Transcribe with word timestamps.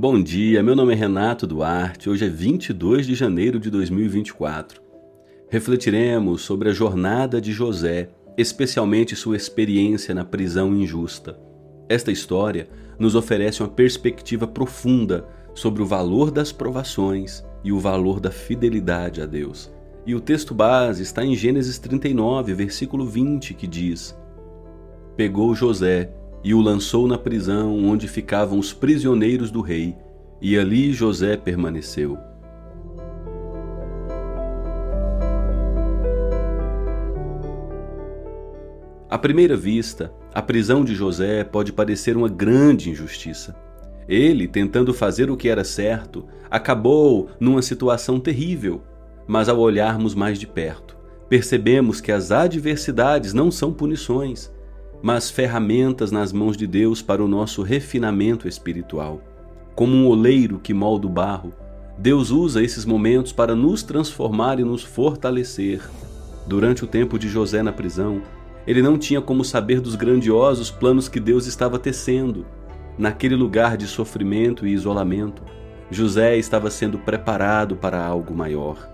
Bom 0.00 0.22
dia, 0.22 0.62
meu 0.62 0.74
nome 0.74 0.94
é 0.94 0.96
Renato 0.96 1.46
Duarte. 1.46 2.08
Hoje 2.08 2.24
é 2.24 2.28
22 2.30 3.06
de 3.06 3.14
janeiro 3.14 3.60
de 3.60 3.68
2024. 3.68 4.80
Refletiremos 5.50 6.40
sobre 6.40 6.70
a 6.70 6.72
jornada 6.72 7.38
de 7.38 7.52
José, 7.52 8.08
especialmente 8.34 9.14
sua 9.14 9.36
experiência 9.36 10.14
na 10.14 10.24
prisão 10.24 10.74
injusta. 10.74 11.38
Esta 11.86 12.10
história 12.10 12.66
nos 12.98 13.14
oferece 13.14 13.62
uma 13.62 13.68
perspectiva 13.68 14.46
profunda 14.46 15.28
sobre 15.54 15.82
o 15.82 15.86
valor 15.86 16.30
das 16.30 16.50
provações 16.50 17.44
e 17.62 17.70
o 17.70 17.78
valor 17.78 18.20
da 18.20 18.30
fidelidade 18.30 19.20
a 19.20 19.26
Deus. 19.26 19.70
E 20.06 20.14
o 20.14 20.20
texto 20.20 20.54
base 20.54 21.02
está 21.02 21.22
em 21.22 21.36
Gênesis 21.36 21.78
39, 21.78 22.54
versículo 22.54 23.04
20, 23.04 23.52
que 23.52 23.66
diz: 23.66 24.16
Pegou 25.14 25.54
José 25.54 26.10
e 26.42 26.54
o 26.54 26.60
lançou 26.60 27.06
na 27.06 27.18
prisão 27.18 27.84
onde 27.84 28.08
ficavam 28.08 28.58
os 28.58 28.72
prisioneiros 28.72 29.50
do 29.50 29.60
rei, 29.60 29.96
e 30.40 30.58
ali 30.58 30.92
José 30.92 31.36
permaneceu. 31.36 32.18
À 39.10 39.18
primeira 39.18 39.56
vista, 39.56 40.12
a 40.32 40.40
prisão 40.40 40.84
de 40.84 40.94
José 40.94 41.42
pode 41.42 41.72
parecer 41.72 42.16
uma 42.16 42.28
grande 42.28 42.90
injustiça. 42.90 43.56
Ele, 44.08 44.46
tentando 44.46 44.94
fazer 44.94 45.30
o 45.30 45.36
que 45.36 45.48
era 45.48 45.64
certo, 45.64 46.24
acabou 46.48 47.28
numa 47.40 47.60
situação 47.60 48.20
terrível. 48.20 48.82
Mas 49.26 49.48
ao 49.48 49.58
olharmos 49.58 50.14
mais 50.14 50.38
de 50.38 50.46
perto, 50.46 50.96
percebemos 51.28 52.00
que 52.00 52.12
as 52.12 52.30
adversidades 52.30 53.34
não 53.34 53.50
são 53.50 53.72
punições, 53.72 54.50
mas 55.02 55.30
ferramentas 55.30 56.12
nas 56.12 56.32
mãos 56.32 56.56
de 56.56 56.66
Deus 56.66 57.00
para 57.00 57.24
o 57.24 57.28
nosso 57.28 57.62
refinamento 57.62 58.46
espiritual. 58.46 59.20
Como 59.74 59.94
um 59.94 60.06
oleiro 60.06 60.58
que 60.58 60.74
molda 60.74 61.06
o 61.06 61.10
barro, 61.10 61.52
Deus 61.96 62.30
usa 62.30 62.62
esses 62.62 62.84
momentos 62.84 63.32
para 63.32 63.54
nos 63.54 63.82
transformar 63.82 64.58
e 64.58 64.64
nos 64.64 64.82
fortalecer. 64.82 65.82
Durante 66.46 66.84
o 66.84 66.86
tempo 66.86 67.18
de 67.18 67.28
José 67.28 67.62
na 67.62 67.72
prisão, 67.72 68.22
ele 68.66 68.82
não 68.82 68.98
tinha 68.98 69.20
como 69.20 69.44
saber 69.44 69.80
dos 69.80 69.94
grandiosos 69.94 70.70
planos 70.70 71.08
que 71.08 71.20
Deus 71.20 71.46
estava 71.46 71.78
tecendo. 71.78 72.46
Naquele 72.98 73.34
lugar 73.34 73.76
de 73.76 73.86
sofrimento 73.86 74.66
e 74.66 74.72
isolamento, 74.72 75.42
José 75.90 76.36
estava 76.36 76.70
sendo 76.70 76.98
preparado 76.98 77.76
para 77.76 78.04
algo 78.04 78.34
maior. 78.34 78.88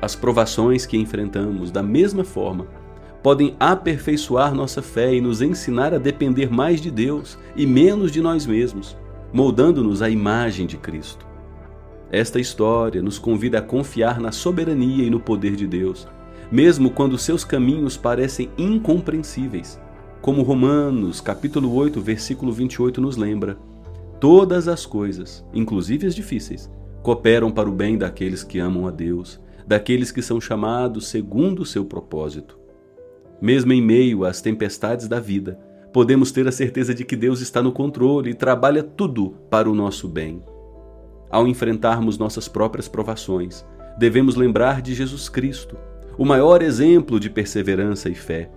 As 0.00 0.14
provações 0.14 0.84
que 0.84 0.96
enfrentamos, 0.96 1.70
da 1.70 1.82
mesma 1.82 2.24
forma, 2.24 2.66
podem 3.24 3.56
aperfeiçoar 3.58 4.54
nossa 4.54 4.82
fé 4.82 5.14
e 5.14 5.18
nos 5.18 5.40
ensinar 5.40 5.94
a 5.94 5.98
depender 5.98 6.52
mais 6.52 6.78
de 6.78 6.90
Deus 6.90 7.38
e 7.56 7.66
menos 7.66 8.12
de 8.12 8.20
nós 8.20 8.44
mesmos, 8.44 8.94
moldando-nos 9.32 10.02
à 10.02 10.10
imagem 10.10 10.66
de 10.66 10.76
Cristo. 10.76 11.26
Esta 12.12 12.38
história 12.38 13.00
nos 13.00 13.18
convida 13.18 13.60
a 13.60 13.62
confiar 13.62 14.20
na 14.20 14.30
soberania 14.30 15.06
e 15.06 15.08
no 15.08 15.18
poder 15.18 15.56
de 15.56 15.66
Deus, 15.66 16.06
mesmo 16.52 16.90
quando 16.90 17.16
seus 17.16 17.46
caminhos 17.46 17.96
parecem 17.96 18.50
incompreensíveis. 18.58 19.80
Como 20.20 20.42
Romanos, 20.42 21.18
capítulo 21.22 21.74
8, 21.74 22.02
versículo 22.02 22.52
28 22.52 23.00
nos 23.00 23.16
lembra: 23.16 23.56
todas 24.20 24.68
as 24.68 24.84
coisas, 24.84 25.42
inclusive 25.54 26.06
as 26.06 26.14
difíceis, 26.14 26.70
cooperam 27.02 27.50
para 27.50 27.70
o 27.70 27.72
bem 27.72 27.96
daqueles 27.96 28.44
que 28.44 28.58
amam 28.58 28.86
a 28.86 28.90
Deus, 28.90 29.40
daqueles 29.66 30.12
que 30.12 30.20
são 30.20 30.38
chamados 30.38 31.08
segundo 31.08 31.62
o 31.62 31.66
seu 31.66 31.86
propósito. 31.86 32.63
Mesmo 33.40 33.72
em 33.72 33.82
meio 33.82 34.24
às 34.24 34.40
tempestades 34.40 35.08
da 35.08 35.20
vida, 35.20 35.58
podemos 35.92 36.32
ter 36.32 36.48
a 36.48 36.52
certeza 36.52 36.94
de 36.94 37.04
que 37.04 37.14
Deus 37.14 37.40
está 37.40 37.62
no 37.62 37.70
controle 37.70 38.30
e 38.30 38.34
trabalha 38.34 38.82
tudo 38.82 39.34
para 39.48 39.70
o 39.70 39.74
nosso 39.74 40.08
bem. 40.08 40.42
Ao 41.30 41.46
enfrentarmos 41.46 42.18
nossas 42.18 42.48
próprias 42.48 42.88
provações, 42.88 43.64
devemos 43.98 44.34
lembrar 44.34 44.82
de 44.82 44.94
Jesus 44.94 45.28
Cristo, 45.28 45.76
o 46.16 46.24
maior 46.24 46.62
exemplo 46.62 47.18
de 47.18 47.28
perseverança 47.28 48.08
e 48.08 48.14
fé. 48.14 48.50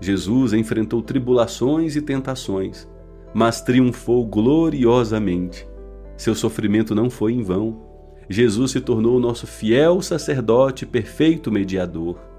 Jesus 0.00 0.52
enfrentou 0.52 1.02
tribulações 1.02 1.96
e 1.96 2.02
tentações, 2.02 2.88
mas 3.34 3.60
triunfou 3.60 4.26
gloriosamente. 4.26 5.68
Seu 6.16 6.34
sofrimento 6.34 6.94
não 6.94 7.08
foi 7.08 7.32
em 7.32 7.42
vão. 7.42 7.80
Jesus 8.28 8.70
se 8.72 8.80
tornou 8.80 9.18
nosso 9.18 9.46
fiel 9.46 10.00
sacerdote, 10.00 10.86
perfeito 10.86 11.50
mediador. 11.50 12.29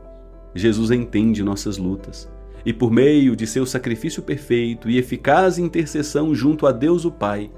Jesus 0.53 0.91
entende 0.91 1.43
nossas 1.43 1.77
lutas 1.77 2.29
e, 2.65 2.71
por 2.71 2.91
meio 2.91 3.35
de 3.35 3.47
seu 3.47 3.65
sacrifício 3.65 4.21
perfeito 4.21 4.89
e 4.89 4.97
eficaz 4.97 5.57
intercessão 5.57 6.33
junto 6.35 6.67
a 6.67 6.71
Deus 6.71 7.05
o 7.05 7.11
Pai, 7.11 7.51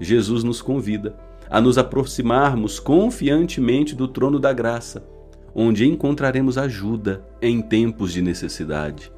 Jesus 0.00 0.42
nos 0.42 0.60
convida 0.62 1.16
a 1.50 1.60
nos 1.60 1.78
aproximarmos 1.78 2.78
confiantemente 2.78 3.94
do 3.94 4.06
trono 4.06 4.38
da 4.38 4.52
graça, 4.52 5.06
onde 5.54 5.86
encontraremos 5.86 6.58
ajuda 6.58 7.24
em 7.40 7.62
tempos 7.62 8.12
de 8.12 8.20
necessidade. 8.20 9.10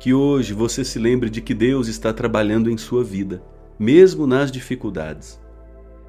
Que 0.00 0.14
hoje 0.14 0.54
você 0.54 0.84
se 0.84 0.98
lembre 0.98 1.28
de 1.28 1.40
que 1.40 1.54
Deus 1.54 1.88
está 1.88 2.12
trabalhando 2.12 2.70
em 2.70 2.78
sua 2.78 3.04
vida, 3.04 3.42
mesmo 3.78 4.26
nas 4.26 4.50
dificuldades. 4.50 5.38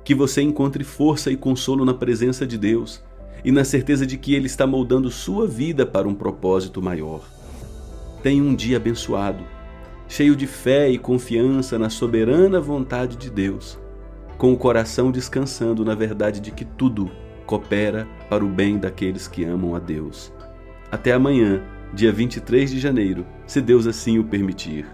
Que 0.04 0.16
você 0.16 0.42
encontre 0.42 0.84
força 0.84 1.30
e 1.30 1.38
consolo 1.38 1.86
na 1.86 1.94
presença 1.94 2.48
de 2.48 2.58
Deus 2.58 3.04
e 3.44 3.52
na 3.52 3.64
certeza 3.64 4.06
de 4.06 4.18
que 4.18 4.34
Ele 4.34 4.48
está 4.48 4.66
moldando 4.66 5.12
sua 5.12 5.48
vida 5.48 5.86
para 5.86 6.08
um 6.08 6.16
propósito 6.16 6.82
maior. 6.82 7.22
Tenha 8.22 8.44
um 8.44 8.56
dia 8.56 8.78
abençoado, 8.78 9.44
cheio 10.08 10.36
de 10.36 10.48
fé 10.48 10.90
e 10.90 10.98
confiança 10.98 11.78
na 11.78 11.90
soberana 11.90 12.60
vontade 12.60 13.18
de 13.18 13.30
Deus, 13.30 13.78
com 14.38 14.54
o 14.54 14.58
coração 14.58 15.12
descansando 15.12 15.84
na 15.84 15.96
verdade 15.96 16.40
de 16.40 16.52
que 16.52 16.64
tudo 16.64 17.12
coopera 17.46 18.08
para 18.30 18.44
o 18.44 18.50
bem 18.50 18.78
daqueles 18.78 19.28
que 19.28 19.44
amam 19.44 19.76
a 19.76 19.80
Deus. 19.80 20.32
Até 20.92 21.12
amanhã, 21.12 21.62
dia 21.94 22.12
23 22.12 22.72
de 22.72 22.80
janeiro, 22.80 23.26
se 23.46 23.60
Deus 23.62 23.86
assim 23.88 24.20
o 24.20 24.24
permitir. 24.24 24.86